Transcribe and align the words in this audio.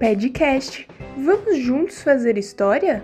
Podcast. 0.00 0.88
Vamos 1.14 1.58
juntos 1.58 2.02
fazer 2.02 2.38
história? 2.38 3.02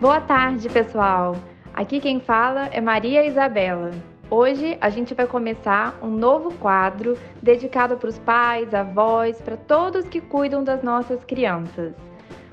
Boa 0.00 0.20
tarde, 0.20 0.68
pessoal. 0.68 1.34
Aqui 1.74 1.98
quem 1.98 2.20
fala 2.20 2.68
é 2.68 2.80
Maria 2.80 3.26
Isabela. 3.26 3.90
Hoje 4.30 4.78
a 4.80 4.88
gente 4.90 5.12
vai 5.12 5.26
começar 5.26 5.98
um 6.00 6.10
novo 6.10 6.54
quadro 6.54 7.18
dedicado 7.42 7.96
para 7.96 8.08
os 8.08 8.18
pais, 8.20 8.72
avós, 8.72 9.42
para 9.42 9.56
todos 9.56 10.06
que 10.06 10.20
cuidam 10.20 10.62
das 10.62 10.84
nossas 10.84 11.24
crianças. 11.24 11.92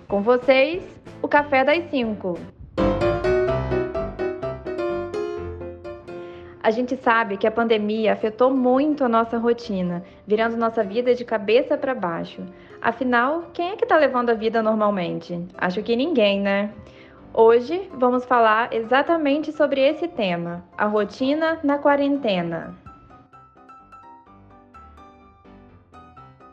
Com 0.07 0.23
vocês, 0.23 0.81
o 1.21 1.27
Café 1.27 1.63
das 1.63 1.87
5. 1.91 2.60
A 6.63 6.69
gente 6.69 6.95
sabe 6.97 7.37
que 7.37 7.47
a 7.47 7.51
pandemia 7.51 8.13
afetou 8.13 8.51
muito 8.51 9.03
a 9.03 9.09
nossa 9.09 9.37
rotina, 9.37 10.03
virando 10.27 10.55
nossa 10.55 10.83
vida 10.83 11.15
de 11.15 11.25
cabeça 11.25 11.75
para 11.75 11.95
baixo. 11.95 12.45
Afinal, 12.79 13.45
quem 13.53 13.71
é 13.71 13.75
que 13.75 13.83
está 13.83 13.97
levando 13.97 14.29
a 14.29 14.35
vida 14.35 14.61
normalmente? 14.61 15.43
Acho 15.57 15.81
que 15.81 15.95
ninguém, 15.95 16.39
né? 16.39 16.71
Hoje 17.33 17.89
vamos 17.93 18.25
falar 18.25 18.73
exatamente 18.73 19.51
sobre 19.51 19.81
esse 19.81 20.07
tema, 20.07 20.63
a 20.77 20.85
rotina 20.85 21.59
na 21.63 21.77
quarentena. 21.77 22.75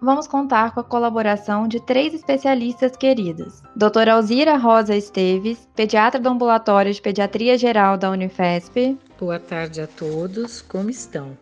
vamos 0.01 0.27
contar 0.27 0.73
com 0.73 0.80
a 0.80 0.85
colaboração 0.85 1.66
de 1.66 1.80
três 1.80 2.15
especialistas 2.15 2.97
queridas. 2.97 3.63
Doutora 3.75 4.15
Alzira 4.15 4.57
Rosa 4.57 4.95
Esteves, 4.95 5.69
pediatra 5.75 6.21
do 6.21 6.29
Ambulatório 6.29 6.93
de 6.93 7.02
Pediatria 7.02 7.59
Geral 7.59 7.97
da 7.97 8.11
Unifesp. 8.11 8.97
Boa 9.19 9.41
tarde 9.41 9.81
a 9.81 9.87
todos, 9.89 10.63
como 10.63 10.88
estão? 10.88 11.37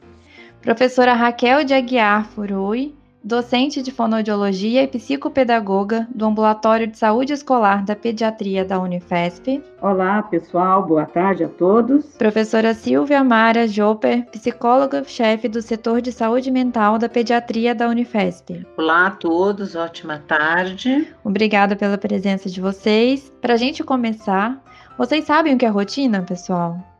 Professora 0.63 1.13
Raquel 1.13 1.63
de 1.63 1.75
Aguiar 1.75 2.27
Furui, 2.27 2.95
docente 3.23 3.83
de 3.83 3.91
fonoaudiologia 3.91 4.83
e 4.83 4.87
psicopedagoga 4.87 6.09
do 6.15 6.25
Ambulatório 6.25 6.87
de 6.87 6.97
Saúde 6.97 7.35
Escolar 7.35 7.85
da 7.85 7.95
Pediatria 7.95 8.65
da 8.65 8.81
Unifesp. 8.81 9.63
Olá, 9.83 10.23
pessoal, 10.23 10.87
boa 10.87 11.05
tarde 11.05 11.45
a 11.45 11.49
todos. 11.49 12.07
Professora 12.17 12.73
Silvia 12.73 13.23
Mara 13.23 13.69
Joper, 13.69 14.25
psicóloga-chefe 14.31 15.47
do 15.47 15.61
setor 15.61 16.01
de 16.01 16.13
saúde 16.13 16.51
mental 16.51 16.99
da 16.99 17.11
Pediatria 17.11 17.75
da 17.75 17.89
Unifesp. 17.89 18.67
Olá 18.79 19.09
a 19.09 19.11
todos, 19.11 19.75
ótima 19.75 20.23
tarde. 20.27 21.13
Obrigada 21.23 21.77
pela 21.77 21.99
presença 21.99 22.49
de 22.49 22.59
vocês. 22.59 23.31
Para 23.43 23.53
a 23.53 23.59
gente 23.59 23.85
começar, 23.85 24.65
vocês 24.97 25.27
sabem 25.27 25.55
o 25.55 25.59
que 25.59 25.67
é 25.67 25.69
rotina, 25.69 26.23
pessoal? 26.23 26.96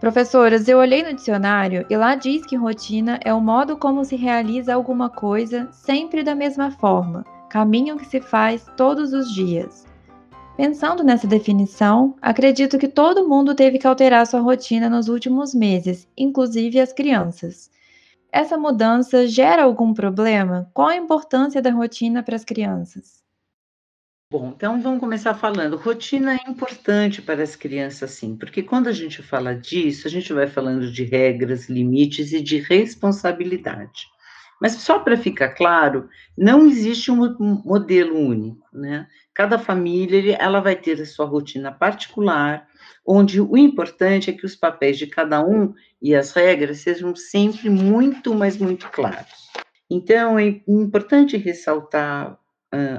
Professoras, 0.00 0.68
eu 0.68 0.78
olhei 0.78 1.02
no 1.02 1.14
dicionário 1.14 1.86
e 1.88 1.96
lá 1.96 2.14
diz 2.14 2.44
que 2.44 2.54
rotina 2.54 3.18
é 3.24 3.32
o 3.32 3.40
modo 3.40 3.78
como 3.78 4.04
se 4.04 4.14
realiza 4.14 4.74
alguma 4.74 5.08
coisa 5.08 5.68
sempre 5.72 6.22
da 6.22 6.34
mesma 6.34 6.70
forma, 6.70 7.24
caminho 7.48 7.96
que 7.96 8.04
se 8.04 8.20
faz 8.20 8.66
todos 8.76 9.14
os 9.14 9.32
dias. 9.32 9.86
Pensando 10.54 11.02
nessa 11.02 11.26
definição, 11.26 12.14
acredito 12.20 12.78
que 12.78 12.88
todo 12.88 13.26
mundo 13.26 13.54
teve 13.54 13.78
que 13.78 13.86
alterar 13.86 14.26
sua 14.26 14.40
rotina 14.40 14.90
nos 14.90 15.08
últimos 15.08 15.54
meses, 15.54 16.06
inclusive 16.16 16.78
as 16.78 16.92
crianças. 16.92 17.70
Essa 18.30 18.58
mudança 18.58 19.26
gera 19.26 19.64
algum 19.64 19.94
problema? 19.94 20.70
Qual 20.74 20.88
a 20.88 20.96
importância 20.96 21.62
da 21.62 21.70
rotina 21.70 22.22
para 22.22 22.36
as 22.36 22.44
crianças? 22.44 23.25
Bom, 24.28 24.52
então 24.56 24.82
vamos 24.82 24.98
começar 24.98 25.34
falando. 25.34 25.76
Rotina 25.76 26.34
é 26.34 26.50
importante 26.50 27.22
para 27.22 27.44
as 27.44 27.54
crianças, 27.54 28.10
sim, 28.10 28.36
porque 28.36 28.60
quando 28.60 28.88
a 28.88 28.92
gente 28.92 29.22
fala 29.22 29.54
disso, 29.54 30.08
a 30.08 30.10
gente 30.10 30.32
vai 30.32 30.48
falando 30.48 30.90
de 30.90 31.04
regras, 31.04 31.68
limites 31.68 32.32
e 32.32 32.42
de 32.42 32.58
responsabilidade. 32.58 34.08
Mas 34.60 34.72
só 34.72 34.98
para 34.98 35.16
ficar 35.16 35.50
claro, 35.50 36.08
não 36.36 36.66
existe 36.66 37.08
um 37.08 37.62
modelo 37.64 38.18
único, 38.18 38.66
né? 38.72 39.06
Cada 39.32 39.60
família 39.60 40.36
ela 40.40 40.58
vai 40.58 40.74
ter 40.74 41.00
a 41.00 41.06
sua 41.06 41.26
rotina 41.26 41.70
particular, 41.70 42.66
onde 43.06 43.40
o 43.40 43.56
importante 43.56 44.28
é 44.28 44.32
que 44.32 44.44
os 44.44 44.56
papéis 44.56 44.98
de 44.98 45.06
cada 45.06 45.40
um 45.46 45.72
e 46.02 46.16
as 46.16 46.32
regras 46.32 46.78
sejam 46.78 47.14
sempre 47.14 47.70
muito, 47.70 48.34
mas 48.34 48.56
muito 48.56 48.88
claros. 48.88 49.46
Então, 49.88 50.36
é 50.36 50.60
importante 50.66 51.36
ressaltar 51.36 52.36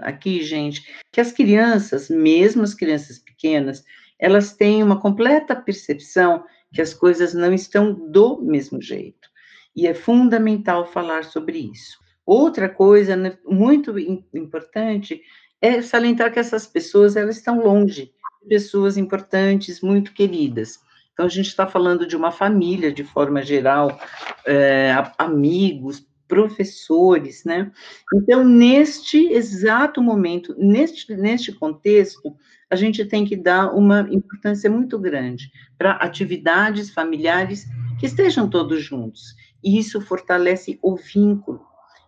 aqui, 0.01 0.43
gente, 0.43 0.85
que 1.11 1.21
as 1.21 1.31
crianças, 1.31 2.09
mesmo 2.09 2.63
as 2.63 2.73
crianças 2.73 3.19
pequenas, 3.19 3.83
elas 4.19 4.53
têm 4.53 4.81
uma 4.81 4.99
completa 4.99 5.55
percepção 5.55 6.43
que 6.73 6.81
as 6.81 6.93
coisas 6.93 7.33
não 7.33 7.53
estão 7.53 7.93
do 7.93 8.41
mesmo 8.41 8.81
jeito. 8.81 9.29
E 9.75 9.87
é 9.87 9.93
fundamental 9.93 10.85
falar 10.85 11.23
sobre 11.23 11.59
isso. 11.71 11.97
Outra 12.25 12.67
coisa 12.67 13.15
né, 13.15 13.37
muito 13.45 13.97
importante 14.33 15.21
é 15.61 15.81
salientar 15.81 16.31
que 16.31 16.39
essas 16.39 16.67
pessoas 16.67 17.15
elas 17.15 17.37
estão 17.37 17.61
longe 17.61 18.11
pessoas 18.47 18.97
importantes, 18.97 19.81
muito 19.81 20.13
queridas. 20.13 20.79
Então, 21.13 21.25
a 21.25 21.29
gente 21.29 21.47
está 21.47 21.67
falando 21.67 22.05
de 22.05 22.15
uma 22.15 22.31
família, 22.31 22.91
de 22.91 23.03
forma 23.03 23.41
geral, 23.41 23.99
é, 24.45 24.93
amigos, 25.17 26.06
professores, 26.27 27.43
né? 27.45 27.71
Então, 28.13 28.43
neste 28.43 29.31
exato 29.31 30.01
momento, 30.01 30.55
neste, 30.57 31.15
neste 31.15 31.51
contexto, 31.51 32.35
a 32.69 32.75
gente 32.75 33.05
tem 33.05 33.25
que 33.25 33.35
dar 33.35 33.73
uma 33.73 34.07
importância 34.11 34.69
muito 34.69 34.99
grande 34.99 35.49
para 35.77 35.91
atividades 35.93 36.89
familiares 36.89 37.65
que 37.99 38.05
estejam 38.05 38.49
todos 38.49 38.83
juntos. 38.83 39.35
E 39.63 39.79
isso 39.79 40.01
fortalece 40.01 40.77
o 40.81 40.95
vínculo. 40.95 41.61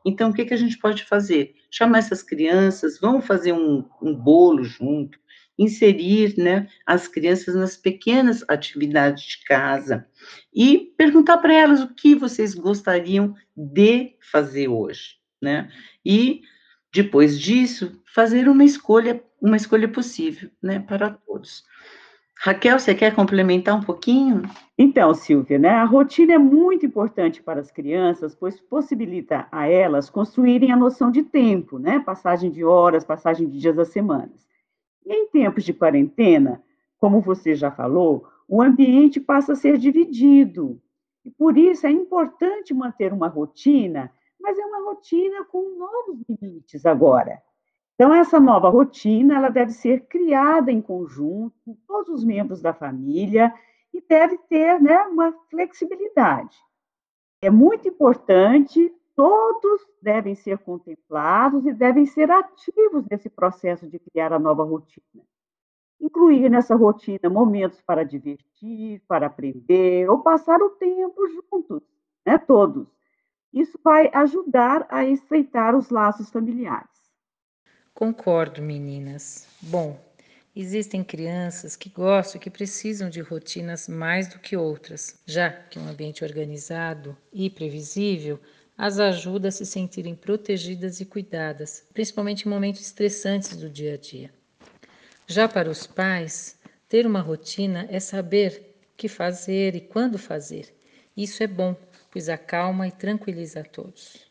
Então, 0.06 0.30
o 0.30 0.34
que, 0.34 0.46
que 0.46 0.54
a 0.54 0.58
gente 0.58 0.78
pode 0.78 1.04
fazer? 1.06 1.54
Chamar 1.72 2.00
essas 2.00 2.24
crianças, 2.24 3.00
vamos 3.00 3.26
fazer 3.26 3.54
um, 3.54 3.86
um 4.02 4.14
bolo 4.14 4.64
junto, 4.64 5.20
inserir 5.58 6.36
né, 6.38 6.68
as 6.86 7.08
crianças 7.08 7.54
nas 7.54 7.76
pequenas 7.76 8.44
atividades 8.48 9.24
de 9.24 9.44
casa 9.44 10.08
e 10.54 10.94
perguntar 10.98 11.38
para 11.38 11.54
elas 11.54 11.82
o 11.82 11.94
que 11.94 12.16
vocês 12.16 12.54
gostariam 12.56 13.36
de 13.56 14.16
fazer 14.32 14.68
hoje, 14.68 15.18
né? 15.42 15.70
E 16.06 16.42
depois 16.92 17.40
disso, 17.40 18.02
fazer 18.14 18.50
uma 18.50 18.64
escolha, 18.64 19.24
uma 19.42 19.56
escolha 19.56 19.88
possível, 19.88 20.50
né, 20.62 20.80
para 20.80 21.12
todos. 21.12 21.64
Raquel, 22.42 22.80
você 22.80 22.96
quer 22.96 23.14
complementar 23.14 23.76
um 23.76 23.84
pouquinho? 23.84 24.44
Então, 24.78 25.14
Silvia, 25.14 25.60
né, 25.60 25.70
a 25.70 25.84
rotina 25.84 26.34
é 26.34 26.38
muito 26.38 26.86
importante 26.86 27.44
para 27.44 27.60
as 27.60 27.70
crianças, 27.70 28.34
pois 28.34 28.60
possibilita 28.62 29.46
a 29.52 29.68
elas 29.68 30.10
construírem 30.10 30.72
a 30.72 30.78
noção 30.78 31.12
de 31.12 31.22
tempo, 31.22 31.78
né, 31.78 32.00
passagem 32.00 32.50
de 32.50 32.64
horas, 32.64 33.04
passagem 33.04 33.48
de 33.48 33.60
dias 33.60 33.76
das 33.76 33.90
semanas. 33.90 34.48
E 35.06 35.14
em 35.14 35.28
tempos 35.28 35.66
de 35.66 35.74
quarentena, 35.74 36.64
como 36.98 37.20
você 37.20 37.56
já 37.56 37.70
falou, 37.70 38.26
o 38.50 38.64
ambiente 38.64 39.20
passa 39.20 39.54
a 39.54 39.56
ser 39.56 39.78
dividido. 39.78 40.82
E 41.24 41.30
por 41.30 41.56
isso 41.56 41.86
é 41.86 41.92
importante 41.92 42.74
manter 42.74 43.14
uma 43.14 43.28
rotina, 43.28 44.12
mas 44.40 44.58
é 44.58 44.66
uma 44.66 44.90
rotina 44.90 45.46
com 45.46 45.78
novos 45.78 46.18
limites 46.28 46.84
agora. 46.86 47.40
Então, 47.94 48.14
essa 48.14 48.40
nova 48.40 48.70
rotina 48.70 49.36
ela 49.36 49.50
deve 49.50 49.72
ser 49.72 50.08
criada 50.08 50.72
em 50.72 50.82
conjunto 50.82 51.54
com 51.64 51.78
todos 51.86 52.10
os 52.10 52.24
membros 52.24 52.62
da 52.62 52.74
família 52.74 53.54
e 53.94 54.02
deve 54.02 54.38
ter 54.50 54.82
né, 54.82 54.98
uma 55.04 55.32
flexibilidade. 55.50 56.58
É 57.42 57.50
muito 57.50 57.88
importante 57.88 58.92
todos 59.16 59.86
devem 60.02 60.34
ser 60.34 60.60
contemplados 60.60 61.66
e 61.66 61.74
devem 61.74 62.06
ser 62.06 62.32
ativos 62.32 63.06
nesse 63.12 63.30
processo 63.30 63.86
de 63.86 64.00
criar 64.00 64.32
a 64.32 64.40
nova 64.40 64.64
rotina. 64.64 65.24
Incluir 66.00 66.50
nessa 66.50 66.76
rotina 66.76 67.30
momentos 67.30 67.82
para 67.82 68.04
divertir, 68.04 69.02
para 69.08 69.28
aprender 69.28 70.10
ou 70.10 70.20
passar 70.20 70.62
o 70.62 70.70
tempo 70.72 71.28
juntos, 71.28 71.82
né, 72.26 72.38
todos. 72.38 72.88
Isso 73.54 73.80
vai 73.84 74.10
ajudar 74.14 74.88
a 74.90 75.06
estreitar 75.06 75.76
os 75.76 75.90
laços 75.90 76.30
familiares. 76.30 76.88
Concordo, 77.94 78.62
meninas. 78.62 79.48
Bom, 79.62 80.00
existem 80.56 81.04
crianças 81.04 81.76
que 81.76 81.90
gostam 81.90 82.40
e 82.40 82.44
que 82.44 82.50
precisam 82.50 83.10
de 83.10 83.20
rotinas 83.20 83.90
mais 83.90 84.28
do 84.28 84.40
que 84.40 84.56
outras, 84.56 85.22
já 85.26 85.50
que 85.52 85.78
um 85.78 85.88
ambiente 85.88 86.24
organizado 86.24 87.18
e 87.34 87.50
previsível 87.50 88.40
as 88.78 89.00
ajuda 89.00 89.50
a 89.50 89.52
se 89.52 89.66
sentirem 89.66 90.16
protegidas 90.16 91.02
e 91.02 91.06
cuidadas, 91.06 91.86
principalmente 91.94 92.46
em 92.46 92.50
momentos 92.50 92.80
estressantes 92.80 93.58
do 93.58 93.70
dia 93.70 93.96
a 93.96 93.98
dia. 93.98 94.39
Já 95.32 95.48
para 95.48 95.70
os 95.70 95.86
pais, 95.86 96.58
ter 96.88 97.06
uma 97.06 97.22
rotina 97.22 97.86
é 97.92 98.00
saber 98.00 98.74
o 98.82 98.98
que 98.98 99.08
fazer 99.08 99.76
e 99.76 99.80
quando 99.80 100.18
fazer. 100.18 100.74
Isso 101.16 101.44
é 101.44 101.46
bom, 101.46 101.76
pois 102.10 102.28
acalma 102.30 102.88
e 102.88 102.92
tranquiliza 102.92 103.60
a 103.60 103.64
todos. 103.64 104.26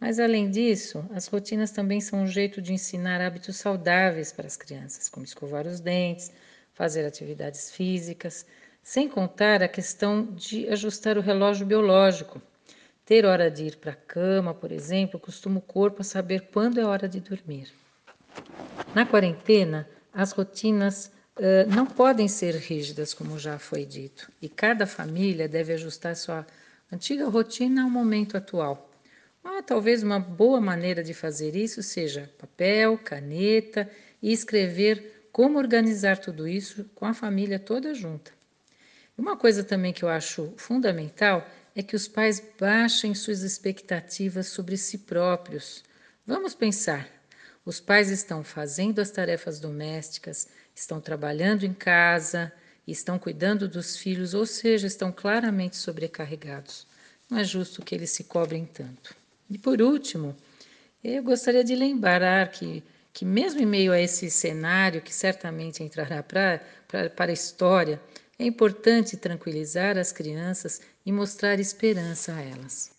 Mas 0.00 0.18
além 0.18 0.50
disso, 0.50 1.08
as 1.14 1.28
rotinas 1.28 1.70
também 1.70 2.00
são 2.00 2.22
um 2.22 2.26
jeito 2.26 2.60
de 2.60 2.72
ensinar 2.72 3.20
hábitos 3.20 3.54
saudáveis 3.54 4.32
para 4.32 4.48
as 4.48 4.56
crianças, 4.56 5.08
como 5.08 5.24
escovar 5.24 5.64
os 5.64 5.78
dentes, 5.78 6.32
fazer 6.74 7.06
atividades 7.06 7.70
físicas, 7.70 8.44
sem 8.82 9.08
contar 9.08 9.62
a 9.62 9.68
questão 9.68 10.24
de 10.24 10.68
ajustar 10.70 11.16
o 11.16 11.20
relógio 11.20 11.64
biológico, 11.64 12.42
ter 13.06 13.24
hora 13.24 13.48
de 13.48 13.66
ir 13.66 13.76
para 13.76 13.92
a 13.92 13.94
cama, 13.94 14.52
por 14.52 14.72
exemplo, 14.72 15.20
costuma 15.20 15.60
o 15.60 15.62
corpo 15.62 16.00
a 16.00 16.04
saber 16.04 16.48
quando 16.52 16.80
é 16.80 16.84
hora 16.84 17.08
de 17.08 17.20
dormir. 17.20 17.72
Na 18.92 19.06
quarentena, 19.06 19.88
as 20.12 20.32
rotinas 20.32 21.10
uh, 21.36 21.74
não 21.74 21.86
podem 21.86 22.28
ser 22.28 22.54
rígidas, 22.54 23.14
como 23.14 23.38
já 23.38 23.58
foi 23.58 23.84
dito, 23.84 24.30
e 24.40 24.48
cada 24.48 24.86
família 24.86 25.48
deve 25.48 25.72
ajustar 25.72 26.16
sua 26.16 26.46
antiga 26.92 27.28
rotina 27.28 27.82
ao 27.82 27.90
momento 27.90 28.36
atual. 28.36 28.90
Ah, 29.44 29.62
talvez 29.62 30.02
uma 30.02 30.20
boa 30.20 30.60
maneira 30.60 31.02
de 31.02 31.12
fazer 31.12 31.56
isso 31.56 31.82
seja 31.82 32.30
papel, 32.38 32.96
caneta 32.98 33.90
e 34.22 34.32
escrever 34.32 35.28
como 35.32 35.58
organizar 35.58 36.18
tudo 36.18 36.46
isso 36.46 36.84
com 36.94 37.06
a 37.06 37.14
família 37.14 37.58
toda 37.58 37.94
junta. 37.94 38.30
Uma 39.16 39.36
coisa 39.36 39.64
também 39.64 39.92
que 39.92 40.04
eu 40.04 40.08
acho 40.08 40.52
fundamental 40.56 41.46
é 41.74 41.82
que 41.82 41.96
os 41.96 42.06
pais 42.06 42.42
baixem 42.58 43.14
suas 43.14 43.42
expectativas 43.42 44.48
sobre 44.48 44.76
si 44.76 44.98
próprios. 44.98 45.82
Vamos 46.26 46.54
pensar: 46.54 47.08
os 47.64 47.80
pais 47.80 48.10
estão 48.10 48.42
fazendo 48.42 49.00
as 49.00 49.10
tarefas 49.10 49.60
domésticas, 49.60 50.48
estão 50.74 51.00
trabalhando 51.00 51.64
em 51.64 51.72
casa, 51.72 52.52
estão 52.86 53.18
cuidando 53.18 53.68
dos 53.68 53.96
filhos, 53.96 54.34
ou 54.34 54.44
seja, 54.44 54.86
estão 54.86 55.12
claramente 55.12 55.76
sobrecarregados. 55.76 56.86
Não 57.30 57.38
é 57.38 57.44
justo 57.44 57.82
que 57.82 57.94
eles 57.94 58.10
se 58.10 58.24
cobrem 58.24 58.66
tanto. 58.66 59.14
E 59.48 59.56
por 59.56 59.80
último, 59.80 60.36
eu 61.04 61.22
gostaria 61.22 61.62
de 61.62 61.74
lembrar 61.74 62.50
que, 62.50 62.82
que 63.12 63.24
mesmo 63.24 63.60
em 63.60 63.66
meio 63.66 63.92
a 63.92 64.00
esse 64.00 64.30
cenário 64.30 65.00
que 65.00 65.14
certamente 65.14 65.82
entrará 65.82 66.22
para, 66.22 66.60
a 67.16 67.32
história, 67.32 68.00
é 68.38 68.44
importante 68.44 69.16
tranquilizar 69.16 69.96
as 69.96 70.10
crianças 70.10 70.80
e 71.06 71.12
mostrar 71.12 71.60
esperança 71.60 72.34
a 72.34 72.40
elas. 72.40 72.90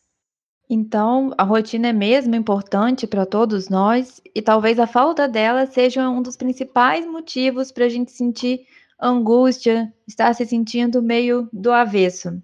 Então, 0.74 1.32
a 1.38 1.44
rotina 1.44 1.90
é 1.90 1.94
mesmo 1.94 2.34
importante 2.34 3.06
para 3.06 3.28
todos 3.28 3.70
nós 3.70 4.20
e 4.34 4.42
talvez 4.42 4.80
a 4.80 4.88
falta 4.88 5.28
dela 5.28 5.68
seja 5.68 6.10
um 6.10 6.20
dos 6.20 6.36
principais 6.36 7.06
motivos 7.06 7.72
para 7.72 7.86
a 7.86 7.90
gente 7.90 8.12
sentir 8.12 8.66
angústia, 9.00 9.94
estar 10.08 10.34
se 10.34 10.48
sentindo 10.48 11.00
meio 11.00 11.48
do 11.54 11.72
avesso. 11.72 12.42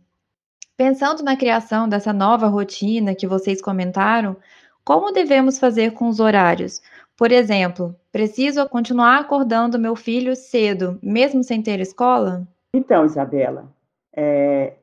Pensando 0.77 1.23
na 1.23 1.35
criação 1.35 1.89
dessa 1.89 2.13
nova 2.13 2.45
rotina 2.45 3.15
que 3.15 3.25
vocês 3.25 3.63
comentaram, 3.63 4.37
como 4.85 5.11
devemos 5.11 5.57
fazer 5.57 5.93
com 5.93 6.07
os 6.07 6.19
horários? 6.19 6.83
Por 7.17 7.31
exemplo, 7.31 7.95
preciso 8.11 8.69
continuar 8.69 9.17
acordando 9.17 9.79
meu 9.79 9.95
filho 9.95 10.35
cedo, 10.35 10.99
mesmo 11.01 11.43
sem 11.43 11.63
ter 11.63 11.79
escola? 11.79 12.47
Então, 12.75 13.05
Isabela, 13.05 13.73
é, 14.15 14.73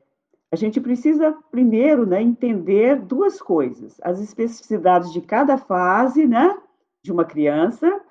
a 0.51 0.55
gente 0.55 0.79
precisa 0.79 1.37
primeiro 1.51 2.05
né, 2.05 2.21
entender 2.21 3.01
duas 3.01 3.41
coisas: 3.41 3.99
as 4.01 4.19
especificidades 4.19 5.11
de 5.11 5.21
cada 5.21 5.57
fase 5.57 6.25
né, 6.25 6.57
de 7.03 7.11
uma 7.11 7.25
criança. 7.25 8.01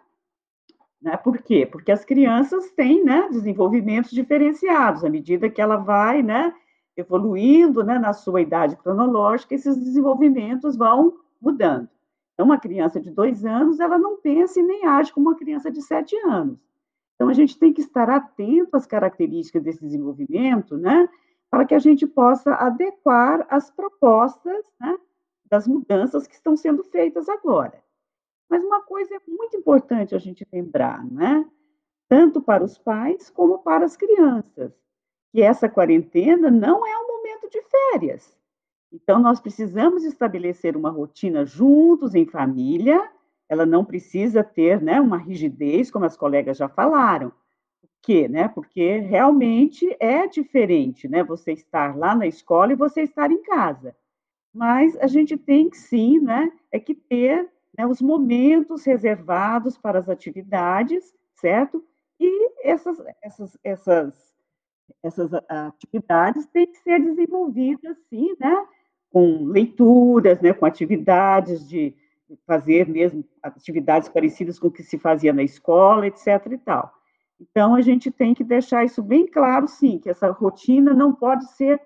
Né, 1.00 1.16
por 1.16 1.38
quê? 1.38 1.66
Porque 1.66 1.92
as 1.92 2.04
crianças 2.04 2.70
têm 2.70 3.04
né, 3.04 3.28
desenvolvimentos 3.30 4.10
diferenciados 4.10 5.04
à 5.04 5.10
medida 5.10 5.50
que 5.50 5.60
ela 5.60 5.76
vai 5.76 6.22
né, 6.22 6.54
evoluindo 6.96 7.84
né, 7.84 7.98
na 7.98 8.12
sua 8.12 8.40
idade 8.40 8.76
cronológica, 8.76 9.54
esses 9.54 9.76
desenvolvimentos 9.76 10.76
vão 10.76 11.14
mudando. 11.40 11.88
Então, 12.34 12.46
uma 12.46 12.58
criança 12.58 13.00
de 13.00 13.10
dois 13.10 13.44
anos, 13.44 13.80
ela 13.80 13.98
não 13.98 14.18
pensa 14.18 14.60
e 14.60 14.62
nem 14.62 14.84
age 14.86 15.12
como 15.12 15.28
uma 15.28 15.36
criança 15.36 15.70
de 15.70 15.80
sete 15.80 16.16
anos. 16.16 16.58
Então, 17.14 17.30
a 17.30 17.32
gente 17.32 17.58
tem 17.58 17.72
que 17.72 17.80
estar 17.80 18.10
atento 18.10 18.76
às 18.76 18.86
características 18.86 19.62
desse 19.62 19.80
desenvolvimento, 19.80 20.76
né? 20.76 21.08
Para 21.50 21.64
que 21.64 21.74
a 21.74 21.78
gente 21.78 22.06
possa 22.06 22.54
adequar 22.54 23.46
as 23.48 23.70
propostas 23.70 24.64
né, 24.80 24.98
das 25.50 25.66
mudanças 25.66 26.26
que 26.26 26.34
estão 26.34 26.56
sendo 26.56 26.82
feitas 26.84 27.28
agora. 27.28 27.82
Mas 28.48 28.62
uma 28.64 28.82
coisa 28.82 29.14
é 29.14 29.20
muito 29.26 29.56
importante 29.56 30.14
a 30.14 30.18
gente 30.18 30.46
lembrar, 30.52 31.04
né? 31.04 31.48
Tanto 32.08 32.40
para 32.40 32.62
os 32.62 32.78
pais 32.78 33.30
como 33.30 33.58
para 33.58 33.84
as 33.84 33.96
crianças, 33.96 34.72
que 35.32 35.42
essa 35.42 35.68
quarentena 35.68 36.50
não 36.50 36.86
é 36.86 36.98
um 36.98 37.06
momento 37.08 37.50
de 37.50 37.60
férias. 37.62 38.36
Então, 38.92 39.18
nós 39.18 39.40
precisamos 39.40 40.04
estabelecer 40.04 40.76
uma 40.76 40.90
rotina 40.90 41.44
juntos, 41.44 42.14
em 42.14 42.24
família, 42.24 43.10
ela 43.48 43.66
não 43.66 43.84
precisa 43.84 44.42
ter 44.42 44.80
né, 44.80 45.00
uma 45.00 45.16
rigidez, 45.16 45.90
como 45.90 46.04
as 46.04 46.16
colegas 46.16 46.56
já 46.56 46.68
falaram. 46.68 47.32
Quê? 48.06 48.28
Né? 48.28 48.46
Porque 48.46 48.98
realmente 48.98 49.84
é 49.98 50.28
diferente 50.28 51.08
né, 51.08 51.24
você 51.24 51.50
estar 51.50 51.96
lá 51.98 52.14
na 52.14 52.24
escola 52.24 52.72
e 52.72 52.76
você 52.76 53.02
estar 53.02 53.32
em 53.32 53.42
casa. 53.42 53.96
Mas 54.54 54.96
a 54.98 55.08
gente 55.08 55.36
tem 55.36 55.68
que 55.68 55.76
sim, 55.76 56.20
né, 56.20 56.52
é 56.70 56.78
que 56.78 56.94
ter 56.94 57.50
né, 57.76 57.84
os 57.84 58.00
momentos 58.00 58.84
reservados 58.84 59.76
para 59.76 59.98
as 59.98 60.08
atividades, 60.08 61.12
certo? 61.34 61.84
E 62.20 62.52
essas, 62.62 62.96
essas, 63.20 63.58
essas, 63.64 64.14
essas 65.02 65.34
atividades 65.48 66.46
têm 66.46 66.68
que 66.68 66.78
ser 66.78 67.00
desenvolvidas, 67.00 67.96
sim, 68.08 68.36
né, 68.38 68.66
com 69.10 69.46
leituras, 69.46 70.40
né, 70.40 70.52
com 70.52 70.64
atividades 70.64 71.68
de 71.68 71.92
fazer 72.46 72.88
mesmo 72.88 73.24
atividades 73.42 74.08
parecidas 74.08 74.60
com 74.60 74.68
o 74.68 74.72
que 74.72 74.84
se 74.84 74.96
fazia 74.96 75.32
na 75.32 75.42
escola, 75.42 76.06
etc. 76.06 76.52
e 76.52 76.58
tal. 76.58 76.96
Então, 77.40 77.74
a 77.74 77.80
gente 77.80 78.10
tem 78.10 78.34
que 78.34 78.42
deixar 78.42 78.84
isso 78.84 79.02
bem 79.02 79.26
claro, 79.26 79.68
sim, 79.68 79.98
que 79.98 80.08
essa 80.08 80.30
rotina 80.30 80.94
não 80.94 81.12
pode 81.12 81.50
ser 81.52 81.80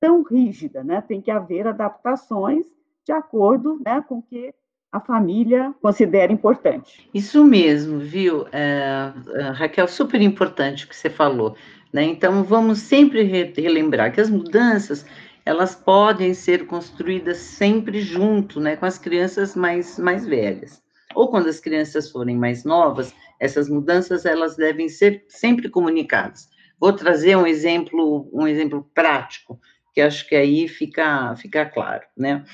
tão 0.00 0.22
rígida, 0.22 0.82
né? 0.82 1.00
Tem 1.00 1.20
que 1.20 1.30
haver 1.30 1.66
adaptações 1.66 2.64
de 3.04 3.12
acordo 3.12 3.80
né, 3.84 4.02
com 4.08 4.18
o 4.18 4.22
que 4.22 4.54
a 4.90 5.00
família 5.00 5.74
considera 5.80 6.32
importante. 6.32 7.08
Isso 7.12 7.44
mesmo, 7.44 7.98
viu, 7.98 8.46
é, 8.52 9.12
é 9.34 9.42
Raquel? 9.50 9.88
Super 9.88 10.20
importante 10.20 10.84
o 10.84 10.88
que 10.88 10.94
você 10.94 11.08
falou. 11.08 11.56
Né? 11.92 12.04
Então, 12.04 12.44
vamos 12.44 12.78
sempre 12.78 13.22
relembrar 13.22 14.12
que 14.12 14.20
as 14.20 14.30
mudanças 14.30 15.06
elas 15.44 15.74
podem 15.74 16.34
ser 16.34 16.66
construídas 16.66 17.38
sempre 17.38 18.00
junto, 18.00 18.60
né, 18.60 18.76
com 18.76 18.86
as 18.86 18.96
crianças 18.96 19.56
mais, 19.56 19.98
mais 19.98 20.24
velhas. 20.24 20.80
Ou 21.14 21.28
quando 21.28 21.48
as 21.48 21.60
crianças 21.60 22.10
forem 22.10 22.36
mais 22.36 22.64
novas, 22.64 23.14
essas 23.40 23.68
mudanças 23.68 24.24
elas 24.24 24.56
devem 24.56 24.88
ser 24.88 25.24
sempre 25.28 25.68
comunicadas. 25.68 26.48
Vou 26.78 26.92
trazer 26.92 27.36
um 27.36 27.46
exemplo, 27.46 28.28
um 28.32 28.46
exemplo 28.46 28.88
prático, 28.94 29.60
que 29.94 30.00
acho 30.00 30.28
que 30.28 30.34
aí 30.34 30.66
fica, 30.68 31.34
fica 31.36 31.66
claro, 31.66 32.04
né? 32.16 32.44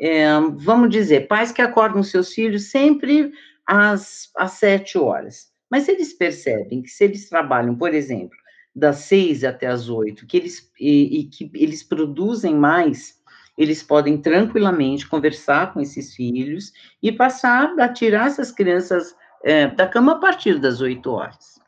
É, 0.00 0.28
vamos 0.56 0.90
dizer, 0.90 1.26
pais 1.26 1.52
que 1.52 1.62
acordam 1.62 2.02
seus 2.02 2.32
filhos 2.32 2.70
sempre 2.70 3.32
às, 3.66 4.30
às 4.36 4.52
sete 4.52 4.98
horas. 4.98 5.48
Mas 5.70 5.88
eles 5.88 6.12
percebem 6.12 6.82
que 6.82 6.88
se 6.88 7.04
eles 7.04 7.28
trabalham, 7.28 7.74
por 7.74 7.94
exemplo, 7.94 8.36
das 8.74 8.98
seis 8.98 9.44
até 9.44 9.66
as 9.66 9.88
oito, 9.88 10.26
que 10.26 10.36
eles 10.36 10.70
e, 10.78 11.20
e, 11.20 11.24
que 11.24 11.50
eles 11.54 11.82
produzem 11.82 12.54
mais, 12.54 13.17
eles 13.58 13.82
podem 13.82 14.16
tranquilamente 14.16 15.08
conversar 15.08 15.74
com 15.74 15.80
esses 15.80 16.14
filhos 16.14 16.72
e 17.02 17.10
passar 17.10 17.74
a 17.80 17.92
tirar 17.92 18.28
essas 18.28 18.52
crianças 18.52 19.16
é, 19.44 19.66
da 19.66 19.86
cama 19.86 20.12
a 20.12 20.18
partir 20.18 20.60
das 20.60 20.80
oito 20.80 21.10
horas, 21.10 21.60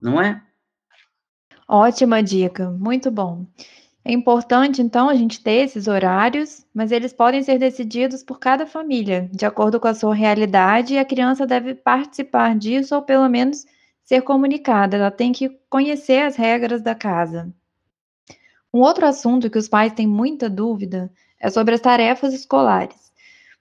não 0.00 0.22
é? 0.22 0.40
Ótima 1.66 2.22
dica, 2.22 2.70
muito 2.70 3.10
bom. 3.10 3.44
É 4.04 4.12
importante, 4.12 4.82
então, 4.82 5.08
a 5.08 5.14
gente 5.14 5.42
ter 5.42 5.64
esses 5.64 5.86
horários, 5.86 6.66
mas 6.74 6.90
eles 6.90 7.12
podem 7.12 7.42
ser 7.42 7.58
decididos 7.58 8.22
por 8.22 8.38
cada 8.38 8.66
família, 8.66 9.28
de 9.32 9.44
acordo 9.44 9.78
com 9.78 9.88
a 9.88 9.94
sua 9.94 10.14
realidade, 10.14 10.94
e 10.94 10.98
a 10.98 11.04
criança 11.04 11.46
deve 11.46 11.74
participar 11.74 12.56
disso 12.56 12.94
ou 12.94 13.02
pelo 13.02 13.28
menos 13.28 13.64
ser 14.04 14.22
comunicada, 14.22 14.96
ela 14.96 15.10
tem 15.10 15.32
que 15.32 15.48
conhecer 15.70 16.22
as 16.22 16.36
regras 16.36 16.82
da 16.82 16.94
casa. 16.94 17.52
Um 18.74 18.80
outro 18.80 19.06
assunto 19.06 19.50
que 19.50 19.58
os 19.58 19.68
pais 19.68 19.92
têm 19.92 20.06
muita 20.06 20.48
dúvida 20.48 21.12
é 21.42 21.50
sobre 21.50 21.74
as 21.74 21.80
tarefas 21.80 22.32
escolares. 22.32 23.12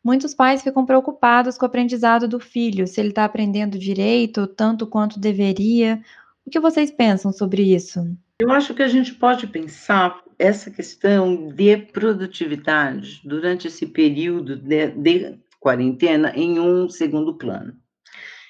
Muitos 0.03 0.33
pais 0.33 0.61
ficam 0.61 0.85
preocupados 0.85 1.57
com 1.57 1.65
o 1.65 1.67
aprendizado 1.67 2.27
do 2.27 2.39
filho, 2.39 2.87
se 2.87 3.01
ele 3.01 3.09
está 3.09 3.25
aprendendo 3.25 3.77
direito, 3.77 4.47
tanto 4.47 4.85
quanto 4.85 5.19
deveria. 5.19 6.01
O 6.45 6.49
que 6.49 6.59
vocês 6.59 6.91
pensam 6.91 7.31
sobre 7.31 7.63
isso? 7.63 8.15
Eu 8.39 8.51
acho 8.51 8.73
que 8.73 8.81
a 8.81 8.87
gente 8.87 9.13
pode 9.13 9.47
pensar 9.47 10.21
essa 10.39 10.71
questão 10.71 11.49
de 11.49 11.77
produtividade 11.77 13.21
durante 13.23 13.67
esse 13.67 13.85
período 13.85 14.55
de, 14.55 14.87
de 14.87 15.39
quarentena 15.59 16.31
em 16.35 16.59
um 16.59 16.89
segundo 16.89 17.35
plano 17.35 17.75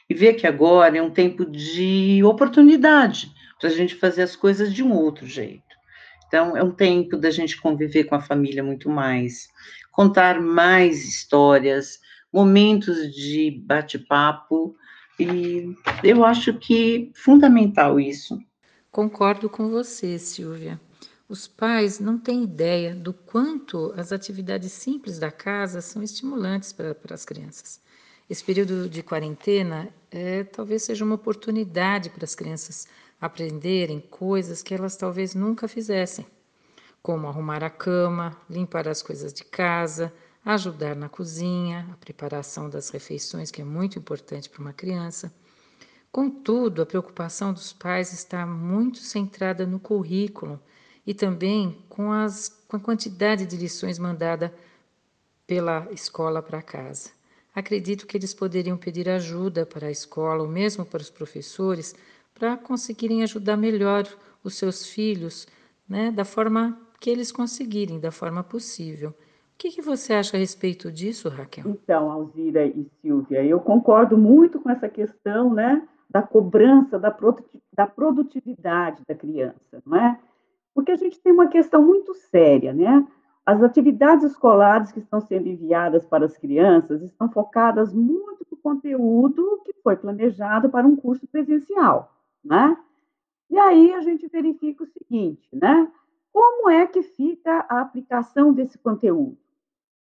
e 0.10 0.14
ver 0.14 0.34
que 0.34 0.48
agora 0.48 0.98
é 0.98 1.02
um 1.02 1.10
tempo 1.10 1.46
de 1.46 2.22
oportunidade 2.24 3.32
para 3.60 3.70
a 3.70 3.74
gente 3.74 3.96
fazer 3.96 4.24
as 4.24 4.36
coisas 4.36 4.74
de 4.74 4.82
um 4.82 4.94
outro 4.94 5.26
jeito. 5.26 5.71
Então, 6.32 6.56
é 6.56 6.64
um 6.64 6.72
tempo 6.72 7.18
da 7.18 7.30
gente 7.30 7.60
conviver 7.60 8.06
com 8.06 8.16
a 8.16 8.22
família 8.22 8.64
muito 8.64 8.90
mais, 8.90 9.50
contar 9.92 10.40
mais 10.40 11.04
histórias, 11.04 12.00
momentos 12.32 13.14
de 13.14 13.62
bate-papo, 13.66 14.74
e 15.20 15.76
eu 16.02 16.24
acho 16.24 16.54
que 16.54 17.12
fundamental 17.14 18.00
isso. 18.00 18.40
Concordo 18.90 19.50
com 19.50 19.70
você, 19.70 20.18
Silvia. 20.18 20.80
Os 21.28 21.50
pais 21.50 22.00
não 22.00 22.18
têm 22.18 22.46
ideia 22.46 22.96
do 22.96 23.12
quanto 23.12 23.94
as 23.98 24.14
atividades 24.14 24.72
simples 24.72 25.20
da 25.20 25.32
casa 25.32 25.82
são 25.82 26.02
estimulantes 26.02 26.72
para, 26.72 26.96
para 26.96 27.14
as 27.14 27.26
crianças. 27.26 27.82
Esse 28.32 28.46
período 28.46 28.88
de 28.88 29.04
quarentena 29.04 29.94
é, 30.10 30.46
talvez 30.46 30.84
seja 30.84 31.04
uma 31.04 31.16
oportunidade 31.16 32.10
para 32.10 32.24
as 32.24 32.34
crianças 32.34 32.88
aprenderem 33.20 34.00
coisas 34.00 34.64
que 34.64 34.74
elas 34.74 34.96
talvez 34.96 35.36
nunca 35.36 35.68
fizessem, 35.68 36.26
como 37.04 37.28
arrumar 37.28 37.62
a 37.62 37.70
cama, 37.70 38.38
limpar 38.50 38.88
as 38.88 39.02
coisas 39.02 39.34
de 39.34 39.44
casa, 39.44 40.14
ajudar 40.46 40.96
na 40.96 41.10
cozinha, 41.10 41.90
a 41.92 41.98
preparação 41.98 42.70
das 42.70 42.90
refeições, 42.90 43.52
que 43.52 43.62
é 43.62 43.66
muito 43.66 44.00
importante 44.00 44.50
para 44.50 44.62
uma 44.62 44.72
criança. 44.72 45.30
Contudo, 46.10 46.82
a 46.82 46.86
preocupação 46.86 47.52
dos 47.52 47.74
pais 47.74 48.14
está 48.14 48.46
muito 48.46 49.00
centrada 49.00 49.68
no 49.68 49.78
currículo 49.78 50.58
e 51.06 51.14
também 51.14 51.84
com, 51.90 52.14
as, 52.14 52.48
com 52.66 52.78
a 52.78 52.80
quantidade 52.80 53.46
de 53.46 53.58
lições 53.58 54.00
mandada 54.00 54.56
pela 55.46 55.86
escola 55.92 56.42
para 56.42 56.62
casa. 56.62 57.20
Acredito 57.54 58.08
que 58.08 58.16
eles 58.16 58.34
poderiam 58.34 58.78
pedir 58.78 59.10
ajuda 59.10 59.66
para 59.66 59.88
a 59.88 59.92
escola 59.92 60.44
ou 60.44 60.48
mesmo 60.48 60.86
para 60.86 61.02
os 61.02 61.10
professores 61.10 61.94
para 62.34 62.56
conseguirem 62.58 63.24
ajudar 63.24 63.58
melhor 63.58 64.08
os 64.44 64.56
seus 64.56 64.86
filhos, 64.86 65.48
né, 65.88 66.12
da 66.12 66.24
forma 66.24 66.80
que 67.00 67.10
eles 67.10 67.32
conseguirem, 67.32 68.00
da 68.00 68.12
forma 68.12 68.44
possível. 68.44 69.10
O 69.10 69.16
que, 69.58 69.70
que 69.70 69.82
você 69.82 70.14
acha 70.14 70.38
a 70.38 70.40
respeito 70.40 70.92
disso, 70.92 71.30
Raquel? 71.30 71.66
Então, 71.68 72.10
Alzira 72.10 72.66
e 72.66 72.88
Silvia, 73.02 73.44
eu 73.44 73.60
concordo 73.60 74.18
muito 74.18 74.60
com 74.60 74.70
essa 74.70 74.90
questão, 74.90 75.54
né, 75.54 75.88
da 76.10 76.22
cobrança 76.22 77.00
da 77.00 77.88
produtividade 77.88 79.04
da 79.08 79.16
criança, 79.16 79.82
não 79.86 79.98
é? 79.98 80.20
Porque 80.74 80.92
a 80.92 80.96
gente 80.96 81.20
tem 81.20 81.32
uma 81.32 81.48
questão 81.48 81.82
muito 81.82 82.14
séria, 82.14 82.74
né? 82.74 83.06
As 83.46 83.62
atividades 83.64 84.24
escolares 84.26 84.92
que 84.92 85.00
estão 85.00 85.20
sendo 85.20 85.48
enviadas 85.48 86.06
para 86.06 86.26
as 86.26 86.38
crianças 86.38 87.02
estão 87.02 87.30
focadas 87.30 87.92
muito 87.94 88.46
no 88.52 88.58
conteúdo 88.58 89.62
que 89.66 89.74
foi 89.82 89.96
planejado 89.96 90.70
para 90.70 90.86
um 90.86 90.96
curso 90.96 91.26
presencial, 91.28 92.14
né? 92.44 92.78
E 93.50 93.58
aí 93.58 93.94
a 93.94 94.02
gente 94.02 94.28
verifica 94.28 94.84
o 94.84 94.88
seguinte, 94.88 95.50
né? 95.54 95.92
Como 96.32 96.70
é 96.70 96.86
que 96.86 97.02
fica 97.02 97.66
a 97.68 97.82
aplicação 97.82 98.54
desse 98.54 98.78
conteúdo? 98.78 99.38